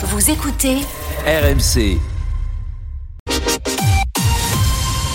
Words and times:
Vous 0.00 0.30
écoutez 0.30 0.76
RMC. 1.26 1.98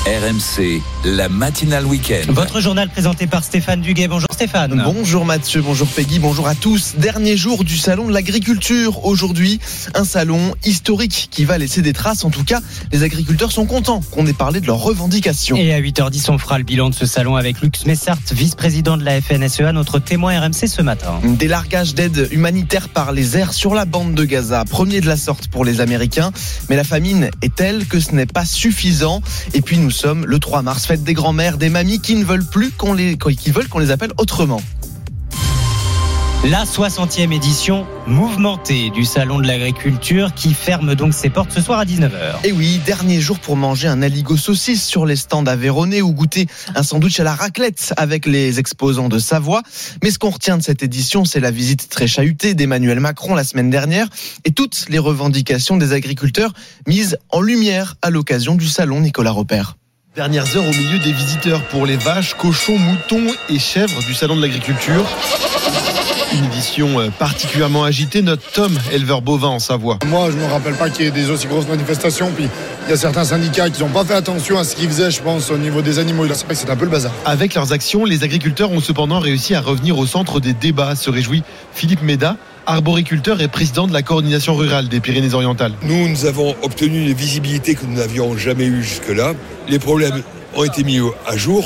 RMC, 0.05 0.81
la 1.05 1.29
matinale 1.29 1.85
week-end. 1.85 2.23
Votre 2.27 2.59
journal 2.59 2.89
présenté 2.89 3.25
par 3.25 3.45
Stéphane 3.45 3.79
Duguet. 3.79 4.09
Bonjour 4.09 4.27
Stéphane. 4.33 4.81
Bonjour 4.83 5.25
Mathieu, 5.25 5.61
bonjour 5.61 5.87
Peggy, 5.87 6.17
bonjour 6.17 6.47
à 6.47 6.55
tous. 6.55 6.95
Dernier 6.97 7.37
jour 7.37 7.63
du 7.63 7.77
salon 7.77 8.07
de 8.07 8.13
l'agriculture 8.13 9.05
aujourd'hui. 9.05 9.59
Un 9.93 10.05
salon 10.05 10.55
historique 10.65 11.27
qui 11.29 11.45
va 11.45 11.59
laisser 11.59 11.83
des 11.83 11.93
traces. 11.93 12.25
En 12.25 12.31
tout 12.31 12.43
cas, 12.43 12.59
les 12.91 13.03
agriculteurs 13.03 13.51
sont 13.51 13.67
contents 13.67 14.01
qu'on 14.09 14.25
ait 14.25 14.33
parlé 14.33 14.59
de 14.59 14.65
leurs 14.65 14.81
revendications. 14.81 15.55
Et 15.55 15.71
à 15.71 15.79
8h10, 15.79 16.31
on 16.31 16.39
fera 16.39 16.57
le 16.57 16.63
bilan 16.63 16.89
de 16.89 16.95
ce 16.95 17.05
salon 17.05 17.35
avec 17.35 17.61
Lux 17.61 17.85
Messart, 17.85 18.17
vice-président 18.31 18.97
de 18.97 19.03
la 19.03 19.21
FNSEA, 19.21 19.71
notre 19.71 19.99
témoin 19.99 20.39
RMC 20.39 20.67
ce 20.67 20.81
matin. 20.81 21.19
Des 21.23 21.47
largages 21.47 21.93
d'aide 21.93 22.27
humanitaire 22.31 22.89
par 22.89 23.11
les 23.11 23.37
airs 23.37 23.53
sur 23.53 23.75
la 23.75 23.85
bande 23.85 24.15
de 24.15 24.25
Gaza. 24.25 24.65
Premier 24.65 24.99
de 24.99 25.07
la 25.07 25.17
sorte 25.17 25.47
pour 25.47 25.63
les 25.63 25.79
Américains. 25.79 26.31
Mais 26.69 26.75
la 26.75 26.83
famine 26.83 27.29
est 27.43 27.53
telle 27.53 27.85
que 27.85 27.99
ce 27.99 28.13
n'est 28.15 28.25
pas 28.25 28.45
suffisant. 28.45 29.21
Et 29.53 29.61
puis 29.61 29.77
nous 29.77 29.91
sommes 29.91 30.25
le 30.25 30.39
3 30.39 30.63
mars, 30.63 30.87
fête 30.87 31.03
des 31.03 31.13
grands-mères, 31.13 31.59
des 31.59 31.69
mamies 31.69 31.99
qui 31.99 32.15
ne 32.15 32.25
veulent 32.25 32.45
plus 32.45 32.71
qu'on 32.71 32.93
les, 32.93 33.15
qui 33.15 33.51
veulent 33.51 33.67
qu'on 33.67 33.79
les 33.79 33.91
appelle 33.91 34.11
autrement. 34.23 34.61
La 36.49 36.63
60e 36.63 37.33
édition 37.33 37.85
mouvementée 38.07 38.89
du 38.89 39.03
Salon 39.03 39.39
de 39.39 39.45
l'Agriculture 39.45 40.33
qui 40.33 40.53
ferme 40.53 40.95
donc 40.95 41.13
ses 41.13 41.29
portes 41.29 41.51
ce 41.51 41.59
soir 41.59 41.77
à 41.77 41.83
19h. 41.83 42.45
Et 42.45 42.53
oui, 42.53 42.79
dernier 42.85 43.19
jour 43.19 43.37
pour 43.39 43.57
manger 43.57 43.89
un 43.89 44.01
aligot 44.01 44.37
saucisse 44.37 44.81
sur 44.85 45.05
les 45.05 45.17
stands 45.17 45.45
à 45.45 45.57
Véronée 45.57 46.01
ou 46.01 46.13
goûter 46.13 46.47
un 46.73 46.83
sandwich 46.83 47.19
à 47.19 47.25
la 47.25 47.35
raclette 47.35 47.93
avec 47.97 48.25
les 48.25 48.59
exposants 48.59 49.09
de 49.09 49.19
Savoie. 49.19 49.61
Mais 50.01 50.09
ce 50.09 50.19
qu'on 50.19 50.29
retient 50.29 50.57
de 50.57 50.63
cette 50.63 50.83
édition, 50.83 51.25
c'est 51.25 51.41
la 51.41 51.51
visite 51.51 51.89
très 51.89 52.07
chahutée 52.07 52.53
d'Emmanuel 52.53 53.01
Macron 53.01 53.35
la 53.35 53.43
semaine 53.43 53.69
dernière 53.69 54.07
et 54.45 54.51
toutes 54.51 54.85
les 54.87 54.99
revendications 54.99 55.75
des 55.75 55.91
agriculteurs 55.91 56.53
mises 56.87 57.17
en 57.29 57.41
lumière 57.41 57.95
à 58.01 58.09
l'occasion 58.09 58.55
du 58.55 58.69
Salon 58.69 59.01
Nicolas 59.01 59.31
Repère. 59.31 59.75
Dernières 60.15 60.55
heures 60.55 60.67
au 60.67 60.71
milieu 60.71 60.99
des 60.99 61.11
visiteurs 61.11 61.63
pour 61.69 61.87
les 61.87 61.97
vaches, 61.97 62.35
cochons, 62.35 62.77
moutons 62.77 63.33
et 63.49 63.57
chèvres 63.57 63.99
du 64.05 64.13
Salon 64.13 64.35
de 64.35 64.43
l'Agriculture. 64.43 65.03
Une 66.33 66.45
édition 66.45 66.99
euh, 66.99 67.09
particulièrement 67.09 67.83
agitée, 67.83 68.21
notre 68.21 68.47
Tom, 68.51 68.77
éleveur 68.91 69.23
bovin 69.23 69.47
en 69.47 69.57
Savoie. 69.57 69.97
Moi, 70.05 70.29
je 70.29 70.37
ne 70.37 70.43
me 70.43 70.45
rappelle 70.45 70.75
pas 70.75 70.91
qu'il 70.91 71.05
y 71.05 71.07
ait 71.07 71.11
des 71.11 71.31
aussi 71.31 71.47
grosses 71.47 71.67
manifestations. 71.67 72.31
Puis 72.31 72.47
il 72.85 72.91
y 72.91 72.93
a 72.93 72.97
certains 72.97 73.23
syndicats 73.23 73.71
qui 73.71 73.81
n'ont 73.81 73.89
pas 73.89 74.05
fait 74.05 74.13
attention 74.13 74.59
à 74.59 74.63
ce 74.63 74.75
qu'ils 74.75 74.87
faisaient, 74.87 75.09
je 75.09 75.19
pense, 75.19 75.49
au 75.49 75.57
niveau 75.57 75.81
des 75.81 75.97
animaux. 75.97 76.27
C'est 76.27 76.45
vrai 76.45 76.53
que 76.53 76.61
c'est 76.61 76.69
un 76.69 76.75
peu 76.75 76.85
le 76.85 76.91
bazar. 76.91 77.11
Avec 77.25 77.55
leurs 77.55 77.73
actions, 77.73 78.05
les 78.05 78.23
agriculteurs 78.23 78.71
ont 78.71 78.81
cependant 78.81 79.19
réussi 79.19 79.55
à 79.55 79.61
revenir 79.61 79.97
au 79.97 80.05
centre 80.05 80.39
des 80.39 80.53
débats, 80.53 80.95
se 80.95 81.09
réjouit 81.09 81.41
Philippe 81.73 82.03
Méda, 82.03 82.37
arboriculteur 82.65 83.41
et 83.41 83.47
président 83.47 83.87
de 83.87 83.93
la 83.93 84.01
coordination 84.01 84.55
rurale 84.55 84.87
des 84.87 84.99
Pyrénées-Orientales. 84.99 85.73
Nous, 85.83 86.07
nous 86.07 86.25
avons 86.25 86.55
obtenu 86.61 87.03
une 87.03 87.13
visibilité 87.13 87.75
que 87.75 87.85
nous 87.85 87.97
n'avions 87.97 88.37
jamais 88.37 88.65
eue 88.65 88.83
jusque-là. 88.83 89.33
Les 89.67 89.79
problèmes 89.79 90.23
ont 90.55 90.63
été 90.63 90.83
mis 90.83 90.99
à 91.25 91.37
jour, 91.37 91.65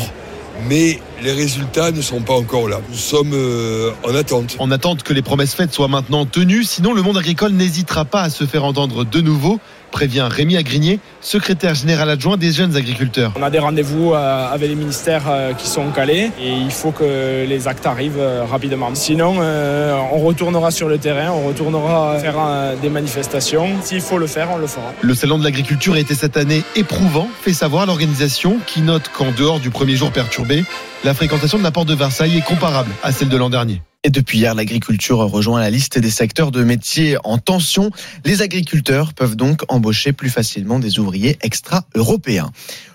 mais 0.70 1.00
les 1.24 1.32
résultats 1.32 1.92
ne 1.92 2.02
sont 2.02 2.22
pas 2.22 2.34
encore 2.34 2.68
là. 2.70 2.80
Nous 2.90 2.98
sommes 2.98 3.34
euh, 3.34 3.92
en 4.04 4.16
attente. 4.16 4.56
En 4.60 4.72
attente 4.72 5.04
que 5.04 5.14
les 5.14 5.22
promesses 5.22 5.54
faites 5.54 5.74
soient 5.74 5.88
maintenant 5.88 6.26
tenues, 6.26 6.64
sinon 6.64 6.94
le 6.94 7.02
monde 7.02 7.18
agricole 7.18 7.52
n'hésitera 7.52 8.06
pas 8.06 8.22
à 8.22 8.30
se 8.30 8.46
faire 8.46 8.64
entendre 8.64 9.04
de 9.04 9.22
nouveau 9.22 9.60
prévient 9.92 10.28
Rémi 10.30 10.58
Agrigné, 10.58 11.00
secrétaire 11.22 11.76
général 11.76 12.10
adjoint 12.10 12.38
des 12.38 12.52
jeunes 12.52 12.76
agriculteurs. 12.76 13.34
On 13.38 13.44
a 13.44 13.50
des 13.50 13.60
rendez-vous 13.60 14.14
euh, 14.14 14.54
avec 14.54 14.70
les 14.70 14.76
ministères 14.76 15.24
euh, 15.30 15.54
qui 15.54 15.68
sont 15.68 15.90
calés 15.92 16.32
et 16.42 16.54
il 16.54 16.72
faut 16.72 16.92
que 16.92 17.46
les 17.48 17.68
actes 17.68 17.86
arrivent 17.86 18.22
rapidement. 18.50 18.94
Sinon, 18.94 19.38
on 19.40 20.20
retournera 20.20 20.72
sur 20.72 20.88
le 20.88 20.98
terrain, 20.98 21.32
on 21.32 21.48
retournera 21.48 22.18
faire 22.20 22.38
des 22.82 22.90
manifestations. 22.90 23.68
S'il 23.82 24.02
faut 24.02 24.18
le 24.18 24.28
faire, 24.28 24.50
on 24.52 24.58
le 24.58 24.68
fera. 24.68 24.94
Le 25.02 25.14
salon 25.14 25.38
de 25.38 25.44
l'agriculture 25.44 25.94
a 25.94 26.00
été 26.00 26.16
cette 26.16 26.38
année 26.38 26.64
éprouvant, 26.76 27.28
fait 27.42 27.54
savoir 27.54 27.86
l'organisation 27.86 28.58
qui 28.66 28.82
note 28.82 29.10
qu'en 29.10 29.32
dehors 29.32 29.60
du 29.60 29.70
premier 29.70 29.96
jour 29.96 30.12
perturbé, 30.12 30.64
la 31.04 31.14
fréquentation 31.14 31.58
de 31.58 31.64
la 31.64 31.72
porte 31.72 31.88
de 31.88 31.96
Versailles 31.96 32.38
est 32.38 32.46
comparable 32.46 32.92
à 33.04 33.12
celle 33.12 33.30
de 33.30 33.38
l'an 33.38 33.50
dernier. 33.50 33.82
Et 34.08 34.10
depuis 34.10 34.38
hier, 34.38 34.56
l'agriculture 34.56 35.18
rejoint 35.18 35.60
la 35.60 35.70
liste 35.70 36.00
des 36.00 36.10
secteurs 36.10 36.52
de 36.52 36.64
métiers 36.64 37.18
en 37.26 37.38
tension. 37.38 37.92
Les 38.24 38.42
agriculteurs 38.42 39.14
peuvent 39.14 39.36
donc 39.36 39.64
embaucher 39.68 40.14
plus 40.14 40.30
facilement 40.30 40.80
des 40.80 40.98
ouvriers 40.98 41.38
extra-européens. 41.42 42.54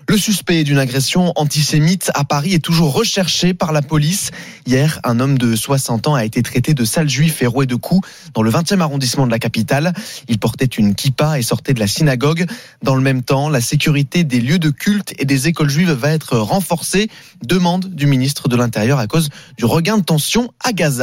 Le 0.09 0.17
suspect 0.17 0.65
d'une 0.65 0.79
agression 0.79 1.31
antisémite 1.37 2.11
à 2.13 2.25
Paris 2.25 2.53
est 2.53 2.63
toujours 2.63 2.93
recherché 2.93 3.53
par 3.53 3.71
la 3.71 3.81
police. 3.81 4.31
Hier, 4.65 4.99
un 5.05 5.21
homme 5.21 5.37
de 5.37 5.55
60 5.55 6.07
ans 6.07 6.15
a 6.15 6.25
été 6.25 6.43
traité 6.43 6.73
de 6.73 6.83
sale 6.83 7.07
juif 7.07 7.41
et 7.41 7.47
roué 7.47 7.67
de 7.67 7.75
coups 7.75 8.05
dans 8.33 8.41
le 8.41 8.51
20e 8.51 8.81
arrondissement 8.81 9.25
de 9.25 9.31
la 9.31 9.39
capitale. 9.39 9.93
Il 10.27 10.39
portait 10.39 10.65
une 10.65 10.93
kippa 10.93 11.39
et 11.39 11.41
sortait 11.41 11.73
de 11.73 11.79
la 11.79 11.87
synagogue. 11.87 12.45
Dans 12.81 12.95
le 12.95 13.01
même 13.01 13.23
temps, 13.23 13.47
la 13.49 13.61
sécurité 13.61 14.25
des 14.25 14.41
lieux 14.41 14.59
de 14.59 14.71
culte 14.71 15.13
et 15.19 15.25
des 15.25 15.47
écoles 15.47 15.69
juives 15.69 15.91
va 15.91 16.11
être 16.11 16.37
renforcée. 16.37 17.09
Demande 17.41 17.93
du 17.95 18.05
ministre 18.05 18.49
de 18.49 18.57
l'Intérieur 18.57 18.99
à 18.99 19.07
cause 19.07 19.29
du 19.57 19.63
regain 19.63 19.97
de 19.97 20.03
tension 20.03 20.51
à 20.63 20.73
Gaza. 20.73 21.02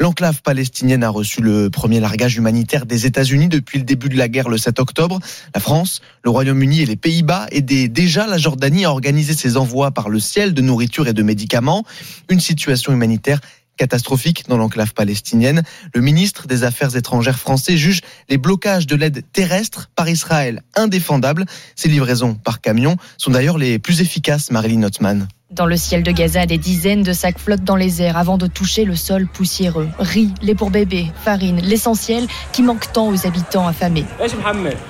L'enclave 0.00 0.42
palestinienne 0.42 1.04
a 1.04 1.10
reçu 1.10 1.40
le 1.40 1.70
premier 1.70 2.00
largage 2.00 2.36
humanitaire 2.36 2.86
des 2.86 3.06
États-Unis 3.06 3.48
depuis 3.48 3.78
le 3.78 3.84
début 3.84 4.08
de 4.08 4.16
la 4.16 4.28
guerre 4.28 4.48
le 4.48 4.58
7 4.58 4.80
octobre. 4.80 5.18
La 5.54 5.60
France, 5.60 6.00
le 6.24 6.30
Royaume-Uni 6.30 6.80
et 6.82 6.86
les 6.86 6.96
Pays-Bas 6.96 7.46
aidaient 7.50 7.88
déjà 7.88 8.26
la 8.26 8.38
Jordanie 8.38 8.84
a 8.84 8.90
organisé 8.90 9.34
ses 9.34 9.56
envois 9.56 9.90
par 9.90 10.08
le 10.08 10.20
ciel 10.20 10.54
de 10.54 10.62
nourriture 10.62 11.08
et 11.08 11.12
de 11.12 11.22
médicaments. 11.22 11.84
Une 12.28 12.40
situation 12.40 12.92
humanitaire 12.92 13.40
catastrophique 13.76 14.44
dans 14.48 14.56
l'enclave 14.56 14.92
palestinienne. 14.94 15.62
Le 15.94 16.00
ministre 16.00 16.46
des 16.46 16.64
Affaires 16.64 16.94
étrangères 16.96 17.38
français 17.38 17.76
juge 17.76 18.00
les 18.28 18.38
blocages 18.38 18.86
de 18.86 18.96
l'aide 18.96 19.24
terrestre 19.32 19.90
par 19.96 20.08
Israël 20.08 20.62
indéfendables. 20.76 21.46
Ces 21.74 21.88
livraisons 21.88 22.34
par 22.34 22.60
camion 22.60 22.96
sont 23.18 23.30
d'ailleurs 23.30 23.58
les 23.58 23.78
plus 23.78 24.00
efficaces, 24.00 24.50
Marilyn 24.50 24.80
Notman. 24.80 25.28
Dans 25.52 25.66
le 25.66 25.76
ciel 25.76 26.02
de 26.02 26.10
Gaza, 26.10 26.46
des 26.46 26.56
dizaines 26.56 27.02
de 27.02 27.12
sacs 27.12 27.38
flottent 27.38 27.62
dans 27.62 27.76
les 27.76 28.00
airs 28.00 28.16
avant 28.16 28.38
de 28.38 28.46
toucher 28.46 28.86
le 28.86 28.96
sol 28.96 29.26
poussiéreux. 29.26 29.86
Riz, 29.98 30.32
lait 30.40 30.54
pour 30.54 30.70
bébé, 30.70 31.08
farine, 31.24 31.60
l'essentiel 31.60 32.26
qui 32.52 32.62
manque 32.62 32.90
tant 32.90 33.08
aux 33.08 33.26
habitants 33.26 33.66
affamés. 33.66 34.06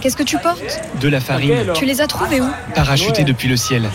Qu'est-ce 0.00 0.16
que 0.16 0.22
tu 0.22 0.38
portes? 0.38 0.62
De 1.00 1.08
la 1.08 1.18
farine. 1.18 1.72
Tu 1.74 1.84
les 1.84 2.00
as 2.00 2.06
trouvés 2.06 2.40
où? 2.40 2.46
Parachutés 2.76 3.24
depuis 3.24 3.48
le 3.48 3.56
ciel. 3.56 3.90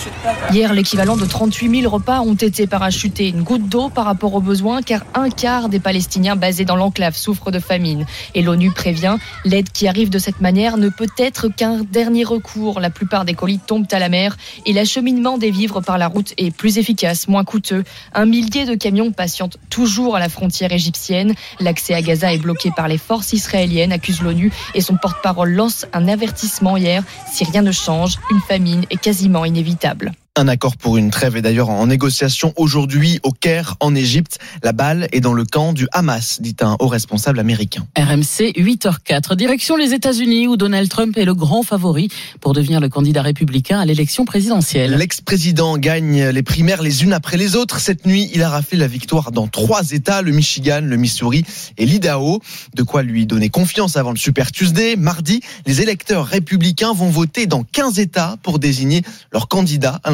Hier, 0.51 0.73
l'équivalent 0.73 1.15
de 1.15 1.25
38 1.25 1.83
000 1.83 1.89
repas 1.89 2.19
ont 2.19 2.33
été 2.33 2.67
parachutés. 2.67 3.29
Une 3.29 3.43
goutte 3.43 3.69
d'eau 3.69 3.87
par 3.87 4.03
rapport 4.03 4.33
aux 4.33 4.41
besoins, 4.41 4.81
car 4.81 5.05
un 5.13 5.29
quart 5.29 5.69
des 5.69 5.79
Palestiniens 5.79 6.35
basés 6.35 6.65
dans 6.65 6.75
l'enclave 6.75 7.15
souffrent 7.15 7.51
de 7.51 7.59
famine. 7.59 8.05
Et 8.35 8.41
l'ONU 8.41 8.71
prévient, 8.71 9.15
l'aide 9.45 9.71
qui 9.71 9.87
arrive 9.87 10.09
de 10.09 10.19
cette 10.19 10.41
manière 10.41 10.75
ne 10.75 10.89
peut 10.89 11.07
être 11.17 11.47
qu'un 11.47 11.85
dernier 11.89 12.25
recours. 12.25 12.81
La 12.81 12.89
plupart 12.89 13.23
des 13.23 13.35
colis 13.35 13.59
tombent 13.65 13.87
à 13.91 13.99
la 13.99 14.09
mer 14.09 14.35
et 14.65 14.73
l'acheminement 14.73 15.37
des 15.37 15.49
vivres 15.49 15.79
par 15.79 15.97
la 15.97 16.07
route 16.07 16.33
est 16.37 16.56
plus 16.57 16.77
efficace, 16.77 17.27
moins 17.27 17.43
coûteux. 17.43 17.83
Un 18.13 18.25
millier 18.25 18.65
de 18.65 18.75
camions 18.75 19.11
patientent 19.11 19.57
toujours 19.69 20.15
à 20.15 20.19
la 20.19 20.29
frontière 20.29 20.71
égyptienne. 20.71 21.33
L'accès 21.59 21.93
à 21.93 22.01
Gaza 22.01 22.33
est 22.33 22.39
bloqué 22.39 22.71
par 22.75 22.87
les 22.87 22.97
forces 22.97 23.33
israéliennes, 23.33 23.91
accuse 23.91 24.21
l'ONU, 24.21 24.51
et 24.73 24.81
son 24.81 24.97
porte-parole 24.97 25.51
lance 25.53 25.85
un 25.93 26.07
avertissement 26.07 26.77
hier. 26.77 27.03
Si 27.31 27.43
rien 27.45 27.61
ne 27.61 27.71
change, 27.71 28.17
une 28.31 28.41
famine 28.41 28.83
est 28.89 28.97
quasiment 28.97 29.45
inévitable. 29.45 30.11
Un 30.39 30.47
accord 30.47 30.77
pour 30.77 30.97
une 30.97 31.09
trêve 31.09 31.35
est 31.35 31.41
d'ailleurs 31.41 31.71
en 31.71 31.87
négociation 31.87 32.53
aujourd'hui 32.57 33.19
au 33.23 33.31
Caire, 33.31 33.75
en 33.79 33.95
Égypte. 33.95 34.37
La 34.61 34.71
balle 34.71 35.07
est 35.11 35.19
dans 35.19 35.33
le 35.33 35.45
camp 35.45 35.73
du 35.73 35.87
Hamas, 35.91 36.43
dit 36.43 36.55
un 36.61 36.75
haut 36.79 36.87
responsable 36.87 37.39
américain. 37.39 37.87
RMC 37.97 38.53
8h04. 38.55 39.35
Direction 39.35 39.77
les 39.77 39.95
États-Unis 39.95 40.47
où 40.47 40.55
Donald 40.55 40.89
Trump 40.89 41.17
est 41.17 41.25
le 41.25 41.33
grand 41.33 41.63
favori 41.63 42.09
pour 42.39 42.53
devenir 42.53 42.79
le 42.79 42.87
candidat 42.87 43.23
républicain 43.23 43.79
à 43.79 43.85
l'élection 43.85 44.25
présidentielle. 44.25 44.93
L'ex-président 44.93 45.75
gagne 45.79 46.25
les 46.25 46.43
primaires 46.43 46.83
les 46.83 47.03
unes 47.03 47.13
après 47.13 47.37
les 47.37 47.55
autres. 47.55 47.79
Cette 47.79 48.05
nuit, 48.05 48.29
il 48.31 48.43
a 48.43 48.49
raflé 48.49 48.77
la 48.77 48.87
victoire 48.87 49.31
dans 49.31 49.47
trois 49.47 49.89
États, 49.89 50.21
le 50.21 50.33
Michigan, 50.33 50.81
le 50.83 50.97
Missouri 50.97 51.45
et 51.79 51.87
l'Idaho. 51.87 52.43
De 52.75 52.83
quoi 52.83 53.01
lui 53.01 53.25
donner 53.25 53.49
confiance 53.49 53.97
avant 53.97 54.11
le 54.11 54.17
Super 54.17 54.51
Tuesday. 54.51 54.97
Mardi, 54.97 55.41
les 55.65 55.81
électeurs 55.81 56.27
républicains 56.27 56.93
vont 56.93 57.09
voter 57.09 57.47
dans 57.47 57.63
15 57.63 57.97
États 57.97 58.35
pour 58.43 58.59
désigner 58.59 59.01
leur 59.33 59.47
candidat 59.47 59.99
à 60.03 60.11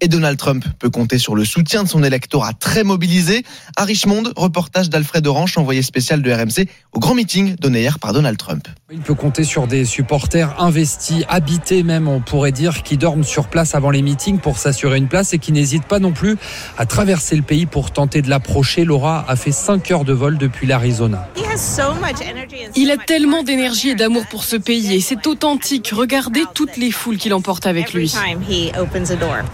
et 0.00 0.08
Donald 0.08 0.38
Trump 0.38 0.64
peut 0.78 0.90
compter 0.90 1.18
sur 1.18 1.34
le 1.34 1.44
soutien 1.44 1.82
de 1.82 1.88
son 1.88 2.02
électorat 2.02 2.52
très 2.52 2.84
mobilisé. 2.84 3.44
À 3.76 3.84
Richmond, 3.84 4.24
reportage 4.36 4.90
d'Alfred 4.90 5.26
Orange, 5.26 5.58
envoyé 5.58 5.82
spécial 5.82 6.22
de 6.22 6.30
RMC 6.30 6.68
au 6.92 7.00
grand 7.00 7.14
meeting 7.14 7.56
donné 7.56 7.80
hier 7.80 7.98
par 7.98 8.12
Donald 8.12 8.36
Trump. 8.38 8.68
Il 8.90 9.00
peut 9.00 9.14
compter 9.14 9.44
sur 9.44 9.66
des 9.66 9.84
supporters 9.84 10.60
investis, 10.60 11.24
habités 11.28 11.82
même, 11.82 12.08
on 12.08 12.20
pourrait 12.20 12.52
dire, 12.52 12.82
qui 12.82 12.96
dorment 12.96 13.24
sur 13.24 13.48
place 13.48 13.74
avant 13.74 13.90
les 13.90 14.02
meetings 14.02 14.38
pour 14.38 14.58
s'assurer 14.58 14.98
une 14.98 15.08
place 15.08 15.32
et 15.34 15.38
qui 15.38 15.52
n'hésitent 15.52 15.84
pas 15.86 15.98
non 15.98 16.12
plus 16.12 16.36
à 16.78 16.86
traverser 16.86 17.36
le 17.36 17.42
pays 17.42 17.66
pour 17.66 17.90
tenter 17.90 18.22
de 18.22 18.30
l'approcher. 18.30 18.84
Laura 18.84 19.24
a 19.28 19.36
fait 19.36 19.52
5 19.52 19.90
heures 19.90 20.04
de 20.04 20.12
vol 20.12 20.38
depuis 20.38 20.66
l'Arizona. 20.66 21.28
Il 22.76 22.90
a 22.90 22.96
tellement 22.96 23.42
d'énergie 23.42 23.90
et 23.90 23.94
d'amour 23.94 24.24
pour 24.30 24.44
ce 24.44 24.56
pays 24.56 24.94
et 24.94 25.00
c'est 25.00 25.26
authentique. 25.26 25.90
Regardez 25.94 26.44
toutes 26.54 26.76
les 26.76 26.90
foules 26.90 27.16
qu'il 27.16 27.34
emporte 27.34 27.66
avec 27.66 27.92
lui. 27.92 28.12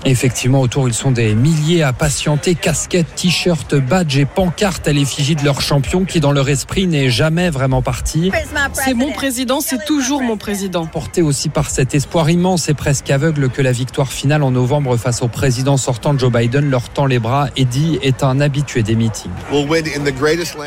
Effectivement, 0.05 0.61
autour, 0.61 0.89
ils 0.89 0.95
sont 0.95 1.11
des 1.11 1.35
milliers 1.35 1.83
à 1.83 1.93
patienter, 1.93 2.55
casquettes, 2.55 3.15
t-shirts, 3.15 3.75
badges 3.75 4.19
et 4.19 4.25
pancartes 4.25 4.89
à 4.89 4.93
l'effigie 4.93 5.35
de 5.35 5.45
leur 5.45 5.61
champion 5.61 6.05
qui, 6.05 6.21
dans 6.21 6.33
leur 6.33 6.49
esprit, 6.49 6.87
n'est 6.87 7.11
jamais 7.11 7.51
vraiment 7.51 7.83
parti. 7.83 8.31
C'est 8.73 8.95
mon 8.95 9.12
président, 9.12 9.61
c'est 9.61 9.85
toujours 9.85 10.23
mon 10.23 10.37
président. 10.37 10.87
Porté 10.87 11.23
aussi 11.23 11.49
par 11.49 11.71
cet 11.71 11.95
espoir 11.95 12.31
immense 12.31 12.69
et 12.69 12.75
presque 12.75 13.11
aveugle 13.11 13.49
que 13.49 13.62
la 13.62 13.73
victoire 13.73 14.12
finale 14.12 14.43
en 14.43 14.51
novembre 14.51 14.97
face 14.97 15.23
au 15.23 15.29
président 15.29 15.77
sortant 15.77 16.17
Joe 16.17 16.33
Biden 16.33 16.71
leur 16.71 16.89
tend 16.89 17.06
les 17.06 17.19
bras, 17.19 17.49
Eddie 17.56 17.99
est 18.03 18.23
un 18.23 18.41
habitué 18.41 18.83
des 18.83 18.95
meetings. 18.95 19.31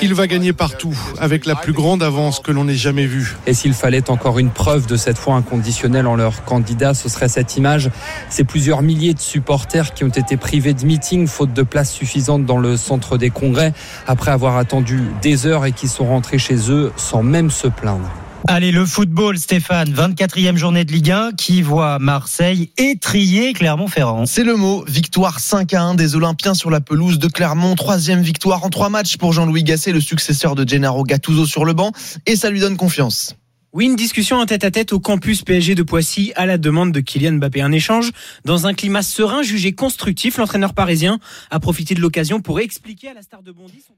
Il 0.01 0.13
va 0.13 0.27
gagner 0.27 0.53
partout, 0.53 0.97
avec 1.19 1.45
la 1.45 1.55
plus 1.55 1.73
grande 1.73 2.03
avance 2.03 2.39
que 2.39 2.51
l'on 2.51 2.67
ait 2.67 2.75
jamais 2.75 3.05
vue. 3.05 3.35
Et 3.45 3.53
s'il 3.53 3.73
fallait 3.73 4.09
encore 4.09 4.39
une 4.39 4.49
preuve 4.49 4.87
de 4.87 4.95
cette 4.95 5.17
foi 5.17 5.35
inconditionnelle 5.35 6.07
en 6.07 6.15
leur 6.15 6.43
candidat, 6.43 6.93
ce 6.93 7.09
serait 7.09 7.29
cette 7.29 7.57
image. 7.57 7.89
Ces 8.29 8.43
plusieurs 8.67 8.81
milliers 8.81 9.13
de 9.13 9.21
supporters 9.21 9.93
qui 9.93 10.03
ont 10.03 10.09
été 10.09 10.35
privés 10.35 10.73
de 10.73 10.85
meetings 10.85 11.25
faute 11.25 11.53
de 11.53 11.61
place 11.61 11.89
suffisante 11.89 12.45
dans 12.45 12.57
le 12.57 12.75
centre 12.75 13.17
des 13.17 13.29
congrès 13.29 13.71
après 14.07 14.31
avoir 14.31 14.57
attendu 14.57 15.03
des 15.21 15.45
heures 15.45 15.65
et 15.65 15.71
qui 15.71 15.87
sont 15.87 16.05
rentrés 16.05 16.37
chez 16.37 16.69
eux 16.69 16.91
sans 16.97 17.23
même 17.23 17.49
se 17.49 17.67
plaindre. 17.67 18.11
Allez, 18.49 18.73
le 18.73 18.85
football, 18.85 19.37
Stéphane, 19.37 19.89
24e 19.89 20.57
journée 20.57 20.83
de 20.83 20.91
Ligue 20.91 21.11
1 21.11 21.31
qui 21.37 21.61
voit 21.61 21.97
Marseille 21.99 22.69
étrier 22.77 23.53
Clermont-Ferrand. 23.53 24.25
C'est 24.25 24.43
le 24.43 24.57
mot. 24.57 24.83
Victoire 24.85 25.39
5 25.39 25.73
à 25.73 25.83
1 25.83 25.95
des 25.95 26.17
Olympiens 26.17 26.53
sur 26.53 26.69
la 26.69 26.81
pelouse 26.81 27.19
de 27.19 27.29
Clermont. 27.29 27.73
Troisième 27.75 28.21
victoire 28.21 28.65
en 28.65 28.69
trois 28.69 28.89
matchs 28.89 29.15
pour 29.15 29.31
Jean-Louis 29.31 29.63
Gasset, 29.63 29.93
le 29.93 30.01
successeur 30.01 30.55
de 30.55 30.67
Gennaro 30.67 31.03
Gattuso 31.03 31.45
sur 31.45 31.63
le 31.63 31.71
banc. 31.71 31.93
Et 32.25 32.35
ça 32.35 32.49
lui 32.49 32.59
donne 32.59 32.75
confiance. 32.75 33.37
Oui, 33.77 33.85
une 33.85 33.95
discussion 33.95 34.37
en 34.37 34.47
tête-à-tête 34.47 34.91
au 34.91 34.99
campus 34.99 35.43
PSG 35.43 35.75
de 35.75 35.83
Poissy 35.83 36.33
à 36.35 36.47
la 36.47 36.57
demande 36.57 36.91
de 36.91 36.99
Kylian 36.99 37.33
Mbappé. 37.33 37.61
Un 37.61 37.71
échange 37.71 38.09
dans 38.43 38.65
un 38.65 38.73
climat 38.73 39.03
serein 39.03 39.43
jugé 39.43 39.73
constructif. 39.73 40.37
L'entraîneur 40.37 40.73
parisien 40.73 41.19
a 41.51 41.59
profité 41.59 41.93
de 41.93 42.01
l'occasion 42.01 42.41
pour 42.41 42.59
expliquer 42.59 43.09
à 43.09 43.13
la 43.13 43.21
star 43.21 43.43
de 43.43 43.51
Bondy 43.51 43.79
son 43.87 43.93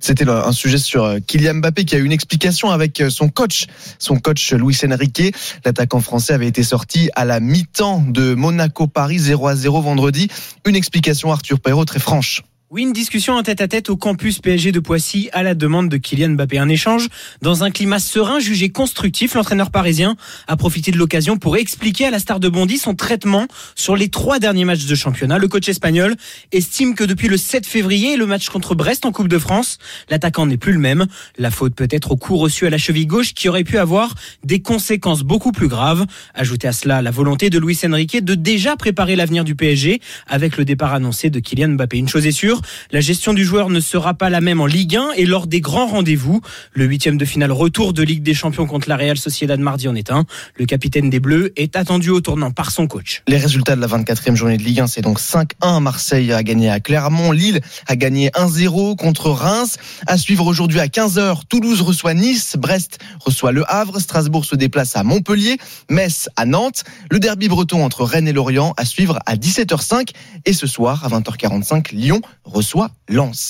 c'était 0.00 0.28
un 0.28 0.52
sujet 0.52 0.78
sur 0.78 1.04
euh, 1.04 1.18
Kylian 1.20 1.54
Mbappé 1.54 1.84
qui 1.84 1.94
a 1.94 1.98
eu 1.98 2.04
une 2.04 2.12
explication 2.12 2.70
avec 2.70 3.00
euh, 3.00 3.10
son 3.10 3.28
coach, 3.28 3.66
son 3.98 4.18
coach 4.18 4.52
Luis 4.52 4.76
Enrique. 4.84 5.34
L'attaquant 5.64 6.00
français 6.00 6.32
avait 6.32 6.48
été 6.48 6.62
sorti 6.62 7.10
à 7.14 7.24
la 7.24 7.40
mi-temps 7.40 8.04
de 8.06 8.34
Monaco-Paris 8.34 9.18
0 9.18 9.46
à 9.46 9.56
0 9.56 9.80
vendredi. 9.80 10.28
Une 10.66 10.76
explication 10.76 11.32
Arthur 11.32 11.60
Perrault 11.60 11.84
très 11.84 12.00
franche. 12.00 12.42
Oui, 12.70 12.82
une 12.82 12.94
discussion 12.94 13.34
en 13.34 13.42
tête-à-tête 13.42 13.90
au 13.90 13.96
campus 13.96 14.40
PSG 14.40 14.72
de 14.72 14.80
Poissy 14.80 15.28
à 15.32 15.42
la 15.42 15.54
demande 15.54 15.90
de 15.90 15.98
Kylian 15.98 16.30
Mbappé. 16.30 16.58
Un 16.58 16.70
échange 16.70 17.08
dans 17.42 17.62
un 17.62 17.70
climat 17.70 17.98
serein 18.00 18.40
jugé 18.40 18.70
constructif. 18.70 19.34
L'entraîneur 19.34 19.70
parisien 19.70 20.16
a 20.48 20.56
profité 20.56 20.90
de 20.90 20.96
l'occasion 20.96 21.36
pour 21.36 21.58
expliquer 21.58 22.06
à 22.06 22.10
la 22.10 22.18
star 22.18 22.40
de 22.40 22.48
Bondy 22.48 22.78
son 22.78 22.94
traitement 22.94 23.46
sur 23.76 23.96
les 23.96 24.08
trois 24.08 24.38
derniers 24.38 24.64
matchs 24.64 24.86
de 24.86 24.94
championnat. 24.94 25.38
Le 25.38 25.46
coach 25.46 25.68
espagnol 25.68 26.16
estime 26.52 26.94
que 26.94 27.04
depuis 27.04 27.28
le 27.28 27.36
7 27.36 27.66
février, 27.66 28.16
le 28.16 28.24
match 28.24 28.48
contre 28.48 28.74
Brest 28.74 29.04
en 29.04 29.12
Coupe 29.12 29.28
de 29.28 29.38
France, 29.38 29.78
l'attaquant 30.08 30.46
n'est 30.46 30.56
plus 30.56 30.72
le 30.72 30.80
même. 30.80 31.06
La 31.36 31.52
faute 31.52 31.74
peut 31.74 31.86
être 31.90 32.12
au 32.12 32.16
coup 32.16 32.38
reçu 32.38 32.66
à 32.66 32.70
la 32.70 32.78
cheville 32.78 33.06
gauche 33.06 33.34
qui 33.34 33.48
aurait 33.48 33.62
pu 33.62 33.76
avoir 33.76 34.14
des 34.42 34.62
conséquences 34.62 35.22
beaucoup 35.22 35.52
plus 35.52 35.68
graves. 35.68 36.06
Ajoutez 36.34 36.66
à 36.66 36.72
cela 36.72 37.02
la 37.02 37.10
volonté 37.12 37.50
de 37.50 37.58
Luis 37.58 37.78
Enrique 37.84 38.24
de 38.24 38.34
déjà 38.34 38.74
préparer 38.74 39.16
l'avenir 39.16 39.44
du 39.44 39.54
PSG 39.54 40.00
avec 40.26 40.56
le 40.56 40.64
départ 40.64 40.94
annoncé 40.94 41.28
de 41.28 41.38
Kylian 41.38 41.74
Mbappé. 41.74 41.98
Une 41.98 42.08
chose 42.08 42.26
est 42.26 42.32
sûre, 42.32 42.62
la 42.90 43.00
gestion 43.00 43.34
du 43.34 43.44
joueur 43.44 43.70
ne 43.70 43.80
sera 43.80 44.14
pas 44.14 44.30
la 44.30 44.40
même 44.40 44.60
en 44.60 44.66
Ligue 44.66 44.96
1 44.96 45.12
et 45.16 45.26
lors 45.26 45.46
des 45.46 45.60
grands 45.60 45.86
rendez-vous. 45.86 46.40
Le 46.72 46.84
huitième 46.84 47.16
de 47.16 47.24
finale 47.24 47.52
retour 47.52 47.92
de 47.92 48.02
Ligue 48.02 48.22
des 48.22 48.34
Champions 48.34 48.66
contre 48.66 48.88
la 48.88 48.96
Real 48.96 49.16
Sociedad 49.16 49.58
mardi 49.60 49.88
en 49.88 49.94
est 49.94 50.10
un. 50.10 50.24
Le 50.56 50.66
capitaine 50.66 51.10
des 51.10 51.20
Bleus 51.20 51.52
est 51.56 51.76
attendu 51.76 52.10
au 52.10 52.20
tournant 52.20 52.50
par 52.50 52.70
son 52.70 52.86
coach. 52.86 53.22
Les 53.28 53.36
résultats 53.36 53.76
de 53.76 53.80
la 53.80 53.86
24e 53.86 54.34
journée 54.34 54.56
de 54.56 54.62
Ligue 54.62 54.80
1, 54.80 54.86
c'est 54.86 55.00
donc 55.00 55.20
5-1. 55.20 55.80
Marseille 55.80 56.32
a 56.32 56.42
gagné 56.42 56.70
à 56.70 56.80
Clermont. 56.80 57.32
Lille 57.32 57.60
a 57.86 57.96
gagné 57.96 58.30
1-0 58.30 58.96
contre 58.96 59.30
Reims. 59.30 59.76
À 60.06 60.18
suivre 60.18 60.46
aujourd'hui 60.46 60.80
à 60.80 60.86
15h, 60.86 61.42
Toulouse 61.48 61.80
reçoit 61.80 62.14
Nice. 62.14 62.56
Brest 62.58 62.98
reçoit 63.20 63.52
Le 63.52 63.64
Havre. 63.70 63.98
Strasbourg 64.00 64.44
se 64.44 64.56
déplace 64.56 64.96
à 64.96 65.02
Montpellier. 65.02 65.58
Metz 65.90 66.28
à 66.36 66.46
Nantes. 66.46 66.84
Le 67.10 67.18
derby 67.18 67.48
breton 67.48 67.84
entre 67.84 68.04
Rennes 68.04 68.28
et 68.28 68.32
Lorient 68.32 68.74
à 68.76 68.84
suivre 68.84 69.18
à 69.26 69.36
17h05. 69.36 70.10
Et 70.44 70.52
ce 70.52 70.66
soir, 70.66 71.04
à 71.04 71.08
20h45, 71.08 71.94
Lyon 71.94 72.20
reçoit 72.44 72.90
Lens. 73.08 73.34